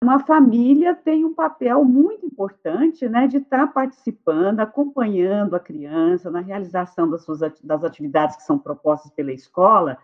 Uma 0.03 0.19
família 0.19 0.95
tem 0.95 1.25
um 1.25 1.35
papel 1.35 1.85
muito 1.85 2.25
importante, 2.25 3.07
né, 3.07 3.27
de 3.27 3.37
estar 3.37 3.67
participando, 3.71 4.61
acompanhando 4.61 5.55
a 5.55 5.61
criança 5.61 6.31
na 6.31 6.41
realização 6.41 7.11
das 7.11 7.23
suas 7.23 7.41
das 7.63 7.85
atividades 7.85 8.37
que 8.37 8.43
são 8.43 8.59
propostas 8.59 9.11
pela 9.13 9.33
escola 9.33 9.99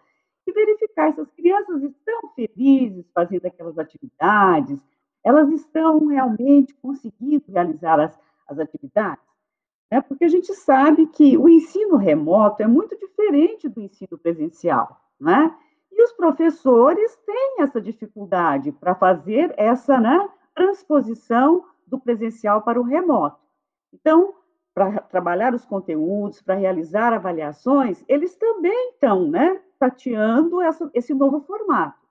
e 0.46 0.52
verificar 0.52 0.75
se 1.12 1.20
as 1.20 1.30
crianças 1.32 1.82
estão 1.82 2.30
felizes 2.34 3.04
fazendo 3.12 3.46
aquelas 3.46 3.78
atividades, 3.78 4.80
elas 5.22 5.50
estão 5.50 6.06
realmente 6.06 6.74
conseguindo 6.74 7.44
realizar 7.48 8.00
as, 8.00 8.18
as 8.48 8.58
atividades. 8.58 9.24
Né? 9.90 10.00
Porque 10.00 10.24
a 10.24 10.28
gente 10.28 10.54
sabe 10.54 11.06
que 11.08 11.36
o 11.36 11.48
ensino 11.48 11.96
remoto 11.96 12.62
é 12.62 12.66
muito 12.66 12.96
diferente 12.96 13.68
do 13.68 13.80
ensino 13.80 14.16
presencial, 14.16 15.00
né? 15.20 15.54
E 15.92 16.02
os 16.02 16.12
professores 16.12 17.16
têm 17.24 17.56
essa 17.60 17.80
dificuldade 17.80 18.70
para 18.70 18.94
fazer 18.94 19.54
essa 19.56 19.98
né, 19.98 20.28
transposição 20.54 21.64
do 21.86 21.98
presencial 21.98 22.60
para 22.62 22.78
o 22.78 22.84
remoto. 22.84 23.38
Então, 23.92 24.34
para 24.74 25.00
trabalhar 25.00 25.54
os 25.54 25.64
conteúdos, 25.64 26.42
para 26.42 26.54
realizar 26.54 27.14
avaliações, 27.14 28.04
eles 28.06 28.36
também 28.36 28.90
estão 28.90 29.26
né, 29.26 29.58
tateando 29.78 30.60
essa, 30.60 30.90
esse 30.94 31.14
novo 31.14 31.40
formato. 31.40 32.06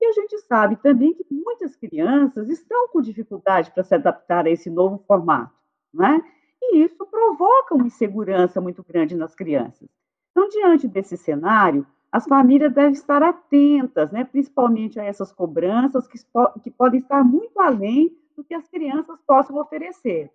E 0.00 0.06
a 0.06 0.12
gente 0.12 0.38
sabe 0.40 0.76
também 0.76 1.14
que 1.14 1.24
muitas 1.30 1.76
crianças 1.76 2.48
estão 2.48 2.88
com 2.88 3.00
dificuldade 3.00 3.70
para 3.70 3.82
se 3.82 3.94
adaptar 3.94 4.46
a 4.46 4.50
esse 4.50 4.68
novo 4.68 5.02
formato, 5.06 5.54
né? 5.92 6.22
E 6.60 6.82
isso 6.82 7.06
provoca 7.06 7.74
uma 7.74 7.86
insegurança 7.86 8.60
muito 8.60 8.82
grande 8.82 9.14
nas 9.14 9.34
crianças. 9.34 9.88
Então, 10.30 10.48
diante 10.48 10.88
desse 10.88 11.16
cenário, 11.16 11.86
as 12.10 12.26
famílias 12.26 12.72
devem 12.72 12.92
estar 12.92 13.22
atentas, 13.22 14.10
né, 14.12 14.24
principalmente 14.24 15.00
a 15.00 15.04
essas 15.04 15.32
cobranças 15.32 16.06
que, 16.06 16.18
que 16.62 16.70
podem 16.70 17.00
estar 17.00 17.24
muito 17.24 17.58
além 17.60 18.16
do 18.36 18.44
que 18.44 18.54
as 18.54 18.68
crianças 18.68 19.18
possam 19.26 19.56
oferecer. 19.56 20.30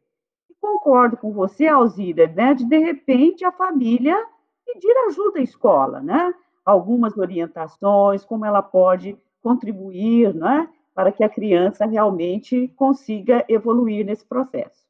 E 0.50 0.54
concordo 0.60 1.16
com 1.16 1.32
você, 1.32 1.68
Alzira, 1.68 2.28
né, 2.28 2.54
de 2.54 2.66
de 2.66 2.78
repente 2.78 3.46
a 3.46 3.52
família 3.52 4.18
pedir 4.66 4.94
ajuda 5.08 5.40
à 5.40 5.42
escola, 5.42 6.02
né? 6.02 6.34
Algumas 6.70 7.18
orientações, 7.18 8.24
como 8.24 8.46
ela 8.46 8.62
pode 8.62 9.18
contribuir 9.42 10.34
né, 10.34 10.68
para 10.94 11.12
que 11.12 11.24
a 11.24 11.30
criança 11.30 11.86
realmente 11.86 12.68
consiga 12.76 13.44
evoluir 13.48 14.06
nesse 14.06 14.26
processo. 14.26 14.84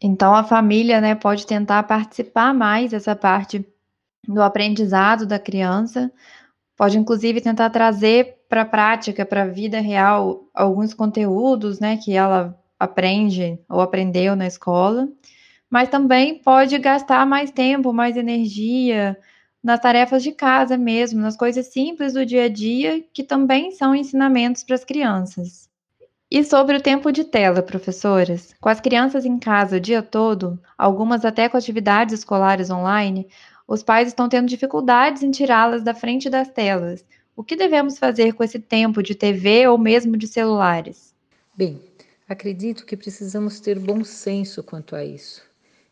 Então, 0.00 0.34
a 0.34 0.44
família 0.44 1.00
né, 1.00 1.14
pode 1.14 1.46
tentar 1.46 1.82
participar 1.84 2.52
mais 2.52 2.90
dessa 2.90 3.14
parte 3.14 3.64
do 4.26 4.42
aprendizado 4.42 5.26
da 5.26 5.38
criança, 5.38 6.12
pode 6.76 6.98
inclusive 6.98 7.40
tentar 7.40 7.70
trazer 7.70 8.38
para 8.48 8.62
a 8.62 8.66
prática, 8.66 9.24
para 9.24 9.42
a 9.42 9.48
vida 9.48 9.80
real, 9.80 10.44
alguns 10.54 10.92
conteúdos 10.92 11.80
né, 11.80 11.96
que 11.96 12.12
ela 12.12 12.58
aprende 12.78 13.58
ou 13.68 13.80
aprendeu 13.80 14.34
na 14.36 14.46
escola, 14.46 15.08
mas 15.70 15.88
também 15.88 16.38
pode 16.38 16.76
gastar 16.78 17.24
mais 17.24 17.50
tempo, 17.50 17.92
mais 17.92 18.16
energia, 18.16 19.16
nas 19.62 19.80
tarefas 19.80 20.22
de 20.22 20.32
casa 20.32 20.76
mesmo, 20.76 21.20
nas 21.20 21.36
coisas 21.36 21.66
simples 21.66 22.14
do 22.14 22.26
dia 22.26 22.44
a 22.44 22.48
dia, 22.48 23.04
que 23.12 23.22
também 23.22 23.70
são 23.70 23.94
ensinamentos 23.94 24.64
para 24.64 24.74
as 24.74 24.84
crianças. 24.84 25.70
E 26.30 26.42
sobre 26.42 26.76
o 26.76 26.80
tempo 26.80 27.12
de 27.12 27.24
tela, 27.24 27.62
professoras? 27.62 28.54
Com 28.60 28.68
as 28.68 28.80
crianças 28.80 29.26
em 29.26 29.38
casa 29.38 29.76
o 29.76 29.80
dia 29.80 30.02
todo, 30.02 30.58
algumas 30.78 31.24
até 31.24 31.48
com 31.48 31.56
atividades 31.58 32.14
escolares 32.14 32.70
online, 32.70 33.28
os 33.68 33.82
pais 33.82 34.08
estão 34.08 34.28
tendo 34.28 34.48
dificuldades 34.48 35.22
em 35.22 35.30
tirá-las 35.30 35.82
da 35.82 35.94
frente 35.94 36.28
das 36.28 36.48
telas. 36.48 37.04
O 37.36 37.44
que 37.44 37.54
devemos 37.54 37.98
fazer 37.98 38.32
com 38.32 38.42
esse 38.42 38.58
tempo 38.58 39.02
de 39.02 39.14
TV 39.14 39.66
ou 39.66 39.78
mesmo 39.78 40.16
de 40.16 40.26
celulares? 40.26 41.14
Bem, 41.54 41.80
acredito 42.28 42.84
que 42.86 42.96
precisamos 42.96 43.60
ter 43.60 43.78
bom 43.78 44.02
senso 44.02 44.62
quanto 44.62 44.96
a 44.96 45.04
isso. 45.04 45.42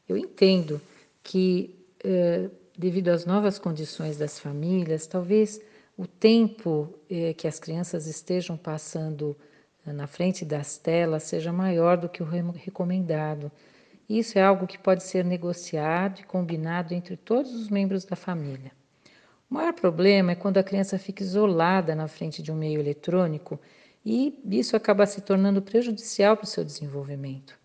Eu 0.08 0.16
entendo 0.16 0.80
que 1.22 1.74
uh, 2.04 2.50
devido 2.80 3.08
às 3.08 3.26
novas 3.26 3.58
condições 3.58 4.16
das 4.16 4.38
famílias, 4.38 5.06
talvez 5.06 5.60
o 5.98 6.06
tempo 6.06 6.88
eh, 7.10 7.34
que 7.34 7.46
as 7.46 7.60
crianças 7.60 8.06
estejam 8.06 8.56
passando 8.56 9.36
eh, 9.86 9.92
na 9.92 10.06
frente 10.06 10.46
das 10.46 10.78
telas 10.78 11.24
seja 11.24 11.52
maior 11.52 11.98
do 11.98 12.08
que 12.08 12.22
o 12.22 12.26
recomendado. 12.26 13.52
Isso 14.08 14.38
é 14.38 14.42
algo 14.42 14.66
que 14.66 14.78
pode 14.78 15.02
ser 15.02 15.26
negociado 15.26 16.20
e 16.20 16.24
combinado 16.24 16.94
entre 16.94 17.18
todos 17.18 17.54
os 17.54 17.68
membros 17.68 18.06
da 18.06 18.16
família. 18.16 18.72
O 19.50 19.54
maior 19.54 19.74
problema 19.74 20.32
é 20.32 20.34
quando 20.34 20.56
a 20.56 20.62
criança 20.62 20.98
fica 20.98 21.22
isolada 21.22 21.94
na 21.94 22.08
frente 22.08 22.42
de 22.42 22.50
um 22.50 22.56
meio 22.56 22.80
eletrônico 22.80 23.60
e 24.02 24.40
isso 24.46 24.74
acaba 24.74 25.04
se 25.04 25.20
tornando 25.20 25.60
prejudicial 25.60 26.34
para 26.34 26.44
o 26.44 26.48
seu 26.48 26.64
desenvolvimento. 26.64 27.58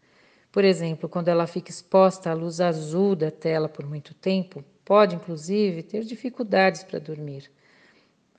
Por 0.52 0.66
exemplo, 0.66 1.08
quando 1.08 1.30
ela 1.30 1.48
fica 1.48 1.72
exposta 1.72 2.30
à 2.30 2.34
luz 2.34 2.60
azul 2.60 3.16
da 3.16 3.32
tela 3.32 3.70
por 3.70 3.86
muito 3.86 4.14
tempo, 4.14 4.62
Pode, 4.86 5.16
inclusive, 5.16 5.82
ter 5.82 6.04
dificuldades 6.04 6.84
para 6.84 7.00
dormir. 7.00 7.52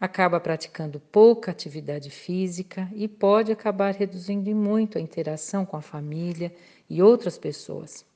Acaba 0.00 0.38
praticando 0.38 1.00
pouca 1.00 1.50
atividade 1.50 2.08
física 2.08 2.88
e 2.94 3.08
pode 3.08 3.50
acabar 3.50 3.92
reduzindo 3.92 4.54
muito 4.54 4.96
a 4.96 5.00
interação 5.00 5.66
com 5.66 5.76
a 5.76 5.82
família 5.82 6.54
e 6.88 7.02
outras 7.02 7.36
pessoas. 7.36 8.06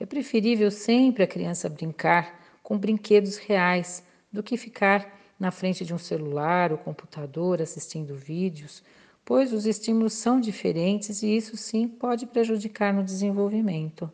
É 0.00 0.04
preferível 0.04 0.68
sempre 0.68 1.22
a 1.22 1.28
criança 1.28 1.68
brincar 1.68 2.58
com 2.60 2.76
brinquedos 2.76 3.36
reais 3.36 4.02
do 4.32 4.42
que 4.42 4.56
ficar 4.56 5.16
na 5.38 5.52
frente 5.52 5.84
de 5.84 5.94
um 5.94 5.98
celular 5.98 6.72
ou 6.72 6.78
computador 6.78 7.62
assistindo 7.62 8.16
vídeos, 8.16 8.82
pois 9.24 9.52
os 9.52 9.64
estímulos 9.64 10.14
são 10.14 10.40
diferentes 10.40 11.22
e 11.22 11.36
isso 11.36 11.56
sim 11.56 11.86
pode 11.86 12.26
prejudicar 12.26 12.92
no 12.92 13.04
desenvolvimento 13.04 14.10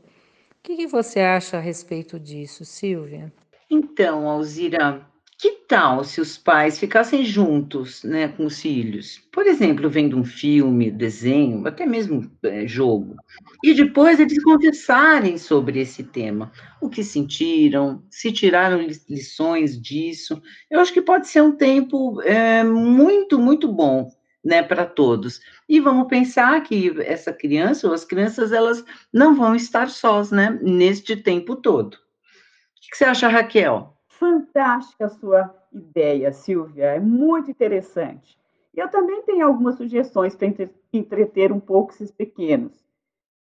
que, 0.64 0.76
que 0.76 0.86
você 0.86 1.20
acha 1.20 1.58
a 1.58 1.60
respeito 1.60 2.18
disso, 2.18 2.64
Silvia? 2.64 3.30
Então, 3.70 4.28
Alzira, 4.28 5.06
que 5.38 5.50
tal 5.68 6.02
se 6.02 6.22
os 6.22 6.38
pais 6.38 6.78
ficassem 6.78 7.22
juntos, 7.22 8.02
né, 8.02 8.28
com 8.28 8.46
os 8.46 8.60
filhos? 8.62 9.20
Por 9.30 9.46
exemplo, 9.46 9.90
vendo 9.90 10.16
um 10.16 10.24
filme, 10.24 10.90
desenho, 10.90 11.66
até 11.66 11.84
mesmo 11.84 12.30
é, 12.42 12.66
jogo, 12.66 13.14
e 13.62 13.74
depois 13.74 14.18
eles 14.18 14.42
conversarem 14.42 15.36
sobre 15.36 15.80
esse 15.80 16.02
tema, 16.02 16.50
o 16.80 16.88
que 16.88 17.04
sentiram, 17.04 18.02
se 18.08 18.32
tiraram 18.32 18.80
lições 19.08 19.78
disso. 19.78 20.40
Eu 20.70 20.80
acho 20.80 20.94
que 20.94 21.02
pode 21.02 21.28
ser 21.28 21.42
um 21.42 21.52
tempo 21.52 22.22
é, 22.22 22.64
muito, 22.64 23.38
muito 23.38 23.70
bom 23.70 24.10
né, 24.44 24.62
para 24.62 24.84
todos. 24.84 25.40
E 25.68 25.80
vamos 25.80 26.06
pensar 26.08 26.62
que 26.62 27.00
essa 27.02 27.32
criança 27.32 27.88
ou 27.88 27.94
as 27.94 28.04
crianças 28.04 28.52
elas 28.52 28.84
não 29.12 29.34
vão 29.34 29.54
estar 29.54 29.88
sós, 29.88 30.30
né, 30.30 30.58
neste 30.62 31.16
tempo 31.16 31.56
todo. 31.56 31.94
O 31.94 32.90
que 32.90 32.96
você 32.96 33.04
acha, 33.04 33.28
Raquel? 33.28 33.96
Fantástica 34.08 35.06
a 35.06 35.08
sua 35.08 35.54
ideia, 35.72 36.32
Silvia, 36.32 36.86
é 36.86 37.00
muito 37.00 37.50
interessante. 37.50 38.38
Eu 38.74 38.88
também 38.88 39.22
tenho 39.22 39.46
algumas 39.46 39.76
sugestões 39.76 40.34
para 40.36 40.48
entreter 40.92 41.52
um 41.52 41.60
pouco 41.60 41.92
esses 41.92 42.10
pequenos. 42.10 42.84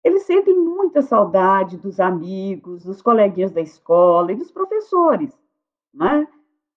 eles 0.02 0.22
sentem 0.22 0.54
muita 0.54 1.02
saudade 1.02 1.76
dos 1.76 1.98
amigos, 1.98 2.84
dos 2.84 3.02
coleguinhas 3.02 3.50
da 3.50 3.60
escola 3.60 4.30
e 4.32 4.36
dos 4.36 4.52
professores. 4.52 5.36
Né? 5.92 6.28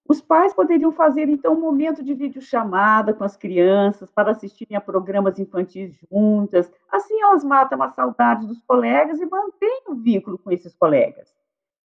Os 0.10 0.20
pais 0.20 0.56
poderiam 0.56 0.92
fazer, 0.92 1.30
então, 1.30 1.54
um 1.54 1.62
momento 1.62 2.04
de 2.04 2.16
videochamada 2.16 3.14
com 3.14 3.24
as 3.24 3.38
crianças 3.38 4.10
para 4.10 4.32
assistirem 4.32 4.76
a 4.76 4.82
programas 4.82 5.38
infantis 5.38 5.96
juntas. 6.10 6.72
Assim, 6.92 7.22
elas 7.22 7.44
matam 7.44 7.80
a 7.84 7.92
saudade 7.92 8.48
dos 8.48 8.60
colegas 8.64 9.22
e 9.22 9.26
mantêm 9.28 9.84
o 9.88 9.94
vínculo 9.94 10.40
com 10.40 10.52
esses 10.52 10.74
colegas. 10.74 11.32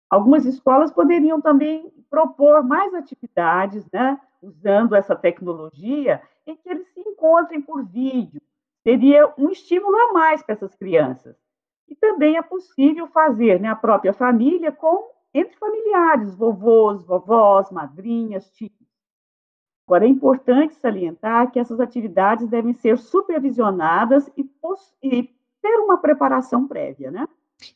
Algumas 0.09 0.45
escolas 0.45 0.91
poderiam 0.91 1.39
também 1.39 1.93
propor 2.09 2.63
mais 2.63 2.91
atividades, 2.95 3.85
né, 3.93 4.19
usando 4.41 4.95
essa 4.95 5.15
tecnologia, 5.15 6.19
em 6.47 6.55
que 6.55 6.67
eles 6.67 6.91
se 6.95 6.99
encontrem 7.01 7.61
por 7.61 7.85
vídeo. 7.85 8.41
Seria 8.81 9.31
um 9.37 9.51
estímulo 9.51 9.95
a 9.95 10.13
mais 10.13 10.41
para 10.41 10.53
essas 10.53 10.73
crianças. 10.73 11.35
E 11.87 11.93
também 11.93 12.35
é 12.35 12.41
possível 12.41 13.05
fazer 13.09 13.59
né, 13.59 13.67
a 13.67 13.75
própria 13.75 14.11
família 14.11 14.71
com 14.71 15.16
entre 15.39 15.55
familiares, 15.57 16.35
vovôs, 16.35 17.03
vovós, 17.03 17.69
madrinhas, 17.71 18.49
tios. 18.51 18.71
Agora, 19.87 20.05
é 20.05 20.09
importante 20.09 20.75
salientar 20.75 21.49
que 21.51 21.59
essas 21.59 21.79
atividades 21.79 22.47
devem 22.49 22.73
ser 22.73 22.97
supervisionadas 22.97 24.29
e, 24.35 24.45
e 25.01 25.23
ter 25.61 25.77
uma 25.79 25.97
preparação 25.97 26.67
prévia, 26.67 27.09
né? 27.09 27.25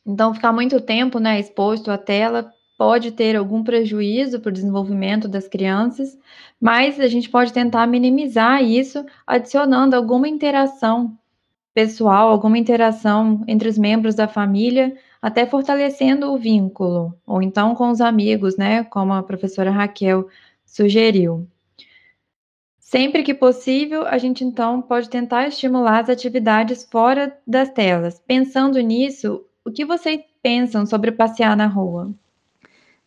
Então, 0.04 0.34
ficar 0.34 0.52
muito 0.52 0.80
tempo 0.80 1.18
né, 1.18 1.40
exposto 1.40 1.90
à 1.90 1.96
tela 1.96 2.52
pode 2.76 3.12
ter 3.12 3.36
algum 3.36 3.62
prejuízo 3.62 4.40
para 4.40 4.50
o 4.50 4.52
desenvolvimento 4.52 5.28
das 5.28 5.48
crianças, 5.48 6.18
mas 6.60 6.98
a 7.00 7.06
gente 7.06 7.30
pode 7.30 7.52
tentar 7.52 7.86
minimizar 7.86 8.62
isso 8.62 9.04
adicionando 9.26 9.96
alguma 9.96 10.28
interação 10.28 11.16
pessoal, 11.74 12.28
alguma 12.28 12.58
interação 12.58 13.42
entre 13.46 13.68
os 13.68 13.78
membros 13.78 14.14
da 14.14 14.28
família, 14.28 14.96
até 15.22 15.46
fortalecendo 15.46 16.32
o 16.32 16.36
vínculo, 16.36 17.16
ou 17.24 17.40
então 17.40 17.76
com 17.76 17.88
os 17.90 18.00
amigos, 18.00 18.56
né, 18.56 18.82
como 18.82 19.12
a 19.12 19.22
professora 19.22 19.70
Raquel 19.70 20.28
sugeriu. 20.66 21.48
Sempre 22.80 23.22
que 23.22 23.32
possível, 23.32 24.04
a 24.06 24.18
gente 24.18 24.44
então 24.44 24.82
pode 24.82 25.08
tentar 25.08 25.46
estimular 25.46 26.00
as 26.00 26.10
atividades 26.10 26.84
fora 26.84 27.38
das 27.46 27.70
telas. 27.70 28.20
Pensando 28.26 28.78
nisso, 28.80 29.46
o 29.64 29.70
que 29.70 29.84
vocês 29.84 30.20
pensam 30.42 30.84
sobre 30.84 31.12
passear 31.12 31.56
na 31.56 31.66
rua? 31.66 32.12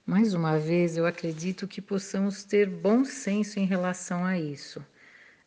Mais 0.05 0.33
uma 0.33 0.57
vez, 0.57 0.97
eu 0.97 1.05
acredito 1.05 1.67
que 1.67 1.81
possamos 1.81 2.43
ter 2.43 2.69
bom 2.69 3.03
senso 3.03 3.59
em 3.59 3.65
relação 3.65 4.23
a 4.23 4.39
isso. 4.39 4.83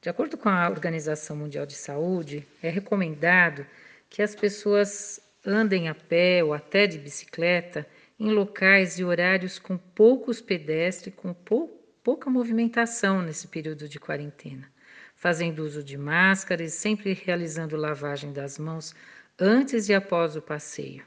De 0.02 0.08
acordo 0.08 0.36
com 0.36 0.48
a 0.48 0.68
Organização 0.68 1.34
Mundial 1.34 1.64
de 1.64 1.74
Saúde, 1.74 2.46
é 2.62 2.68
recomendado 2.68 3.64
que 4.08 4.22
as 4.22 4.34
pessoas 4.34 5.20
andem 5.48 5.88
a 5.88 5.94
pé 5.94 6.44
ou 6.44 6.52
até 6.52 6.86
de 6.86 6.98
bicicleta 6.98 7.86
em 8.20 8.30
locais 8.30 8.98
e 8.98 9.04
horários 9.04 9.58
com 9.58 9.78
poucos 9.78 10.42
pedestres, 10.42 11.14
com 11.14 11.32
pou, 11.32 11.68
pouca 12.04 12.28
movimentação 12.28 13.22
nesse 13.22 13.48
período 13.48 13.88
de 13.88 13.98
quarentena, 13.98 14.70
fazendo 15.16 15.60
uso 15.60 15.82
de 15.82 15.96
máscaras 15.96 16.74
e 16.74 16.76
sempre 16.76 17.14
realizando 17.14 17.76
lavagem 17.76 18.30
das 18.30 18.58
mãos 18.58 18.94
antes 19.38 19.88
e 19.88 19.94
após 19.94 20.36
o 20.36 20.42
passeio. 20.42 21.02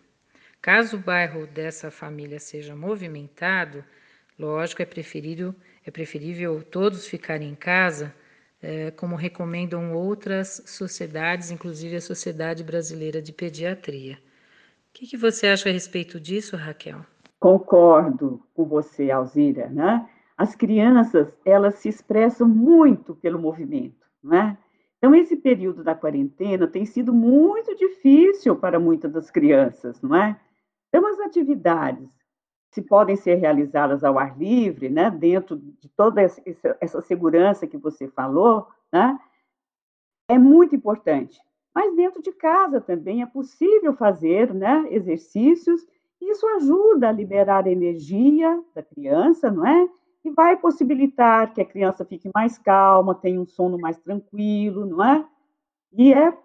Caso 0.60 0.98
o 0.98 1.00
bairro 1.00 1.45
dessa 1.45 1.91
família 1.91 2.39
seja 2.39 2.75
movimentado, 2.75 3.83
lógico, 4.39 4.81
é 4.81 4.86
preferível, 4.86 5.53
é 5.86 5.91
preferível 5.91 6.63
todos 6.63 7.07
ficarem 7.07 7.50
em 7.50 7.55
casa, 7.55 8.13
é, 8.60 8.89
como 8.91 9.15
recomendam 9.15 9.94
outras 9.94 10.63
sociedades, 10.66 11.51
inclusive 11.51 11.96
a 11.96 12.01
Sociedade 12.01 12.63
Brasileira 12.63 13.22
de 13.22 13.33
Pediatria. 13.33 14.18
O 14.92 14.94
que, 14.94 15.08
que 15.08 15.18
você 15.18 15.48
acha 15.48 15.70
a 15.70 15.72
respeito 15.72 16.20
disso, 16.20 16.58
Raquel? 16.58 17.06
Concordo 17.40 18.46
com 18.54 18.66
você, 18.66 19.10
Alzira, 19.10 19.70
né? 19.70 20.08
As 20.38 20.54
crianças, 20.54 21.34
elas 21.46 21.75
se 21.75 21.88
expressam 21.88 22.48
muito 22.48 23.16
pelo 23.16 23.40
movimento, 23.40 24.06
né? 24.22 24.58
Então, 24.98 25.16
esse 25.16 25.38
período 25.38 25.82
da 25.82 25.96
quarentena 25.96 26.68
tem 26.68 26.86
sido 26.86 27.14
muito 27.14 27.74
difícil 27.75 28.56
para 28.56 28.80
muitas 28.80 29.12
das 29.12 29.32
crianças, 29.32 30.01
não 30.01 30.14
é? 30.14 30.40
Então, 30.90 31.08
as 31.08 31.20
atividades 31.22 32.10
se 32.70 32.82
podem 32.82 33.16
ser 33.16 33.36
realizadas 33.36 34.04
ao 34.04 34.18
ar 34.18 34.38
livre, 34.38 34.90
né, 34.90 35.10
dentro 35.12 35.58
de 35.58 35.90
toda 35.90 36.22
essa 36.22 37.01
segurança 37.01 37.68
que 37.68 37.77
você 37.77 38.08
falou, 38.08 38.68
né, 38.92 39.18
é 40.30 40.38
muito 40.38 40.74
importante. 40.74 41.38
Mas 41.74 41.96
dentro 41.96 42.22
de 42.22 42.31
casa 42.34 42.81
também 42.81 43.22
é 43.22 43.25
possível 43.25 43.94
fazer 43.94 44.53
né, 44.53 44.86
exercícios, 44.90 45.86
isso 46.22 46.46
ajuda 46.48 47.10
a 47.10 47.12
liberar 47.12 47.66
energia 47.66 48.62
da 48.75 48.84
criança, 48.84 49.50
não 49.50 49.66
é? 49.66 49.90
E 50.24 50.29
vai 50.29 50.55
possibilitar 50.57 51.51
que 51.53 51.62
a 51.62 51.66
criança 51.66 52.05
fique 52.05 52.29
mais 52.34 52.57
calma, 52.57 53.16
tenha 53.16 53.42
um 53.42 53.46
sono 53.46 53.79
mais 53.79 53.98
tranquilo, 53.98 54.86
não 54.86 55.03
é? 55.03 55.25
E 55.94 56.14
é 56.14 56.38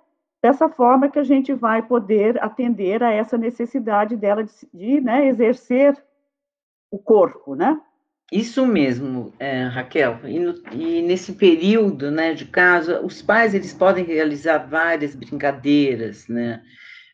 dessa 0.43 0.69
forma 0.69 1.11
que 1.11 1.19
a 1.19 1.25
gente 1.25 1.53
vai 1.53 1.83
poder 1.83 2.43
atender 2.43 3.03
a 3.03 3.11
essa 3.11 3.37
necessidade 3.37 4.17
dela 4.17 4.45
de, 4.45 4.53
de 4.73 5.01
né, 5.01 5.27
exercer 5.27 6.03
o 6.91 6.99
corpo, 6.99 7.55
né? 7.55 7.81
Isso 8.31 8.67
mesmo, 8.67 9.33
é, 9.39 9.65
Raquel. 9.65 10.19
E, 10.25 10.39
no, 10.39 10.55
e, 10.73 11.01
nesse 11.03 11.35
período, 11.35 12.11
né, 12.11 12.35
de 12.35 12.45
casa, 12.47 13.01
os 13.01 13.23
pais 13.23 13.55
eles 13.55 13.73
podem 13.73 14.05
realizar 14.05 14.59
várias 14.59 15.15
brincadeiras, 15.15 16.27
né? 16.27 16.61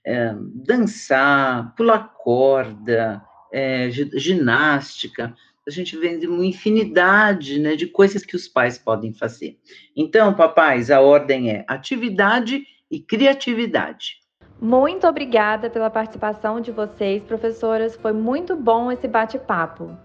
É, 0.05 0.35
dançar, 0.66 1.75
pular 1.77 2.14
corda, 2.16 3.22
é, 3.53 3.90
ginástica. 3.90 5.35
A 5.66 5.70
gente 5.70 5.96
vê 5.96 6.18
uma 6.27 6.44
infinidade, 6.44 7.61
né, 7.61 7.77
de 7.77 7.87
coisas 7.87 8.25
que 8.25 8.35
os 8.35 8.48
pais 8.48 8.79
podem 8.79 9.12
fazer. 9.12 9.59
Então, 9.94 10.35
papais, 10.35 10.90
a 10.90 11.01
ordem 11.01 11.51
é 11.51 11.64
atividade 11.68 12.64
e 12.90 13.01
criatividade. 13.01 14.16
Muito 14.61 15.07
obrigada 15.07 15.68
pela 15.68 15.90
participação 15.90 16.61
de 16.61 16.72
vocês, 16.72 17.22
professoras. 17.22 17.94
Foi 17.96 18.12
muito 18.12 18.57
bom 18.57 18.90
esse 18.90 19.07
bate-papo. 19.07 19.96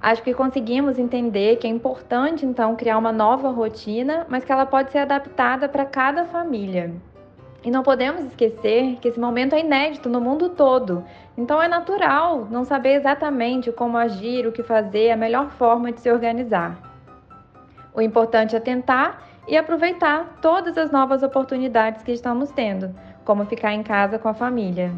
Acho 0.00 0.22
que 0.22 0.32
conseguimos 0.32 0.98
entender 0.98 1.56
que 1.56 1.66
é 1.66 1.70
importante, 1.70 2.46
então, 2.46 2.76
criar 2.76 2.98
uma 2.98 3.10
nova 3.10 3.50
rotina, 3.50 4.24
mas 4.28 4.44
que 4.44 4.52
ela 4.52 4.64
pode 4.64 4.92
ser 4.92 4.98
adaptada 4.98 5.68
para 5.68 5.84
cada 5.84 6.24
família. 6.24 6.92
E 7.64 7.70
não 7.70 7.82
podemos 7.82 8.24
esquecer 8.24 8.96
que 9.00 9.08
esse 9.08 9.18
momento 9.18 9.54
é 9.54 9.60
inédito 9.60 10.08
no 10.08 10.20
mundo 10.20 10.50
todo, 10.50 11.04
então 11.36 11.60
é 11.60 11.66
natural 11.66 12.46
não 12.48 12.64
saber 12.64 12.94
exatamente 12.94 13.72
como 13.72 13.96
agir, 13.96 14.46
o 14.46 14.52
que 14.52 14.62
fazer, 14.62 15.10
a 15.10 15.16
melhor 15.16 15.50
forma 15.50 15.90
de 15.90 16.00
se 16.00 16.10
organizar. 16.10 16.78
O 17.92 18.00
importante 18.00 18.54
é 18.54 18.60
tentar 18.60 19.26
e 19.48 19.56
aproveitar 19.56 20.38
todas 20.40 20.78
as 20.78 20.92
novas 20.92 21.24
oportunidades 21.24 22.02
que 22.04 22.12
estamos 22.12 22.50
tendo 22.52 22.94
como 23.24 23.44
ficar 23.44 23.74
em 23.74 23.82
casa 23.82 24.18
com 24.18 24.28
a 24.28 24.34
família. 24.34 24.92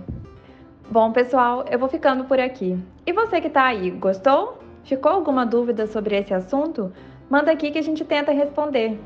Bom, 0.90 1.10
pessoal, 1.12 1.64
eu 1.70 1.78
vou 1.78 1.88
ficando 1.88 2.24
por 2.24 2.38
aqui. 2.38 2.78
E 3.06 3.12
você 3.12 3.40
que 3.40 3.46
está 3.46 3.64
aí, 3.64 3.90
gostou? 3.90 4.59
Ficou 4.84 5.12
alguma 5.12 5.44
dúvida 5.44 5.86
sobre 5.86 6.16
esse 6.16 6.34
assunto? 6.34 6.92
Manda 7.28 7.52
aqui 7.52 7.70
que 7.70 7.78
a 7.78 7.82
gente 7.82 8.04
tenta 8.04 8.32
responder. 8.32 8.98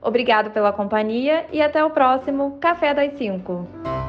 Obrigado 0.00 0.50
pela 0.50 0.72
companhia 0.72 1.46
e 1.52 1.62
até 1.62 1.84
o 1.84 1.90
próximo 1.90 2.58
Café 2.60 2.92
das 2.92 3.12
5. 3.18 4.01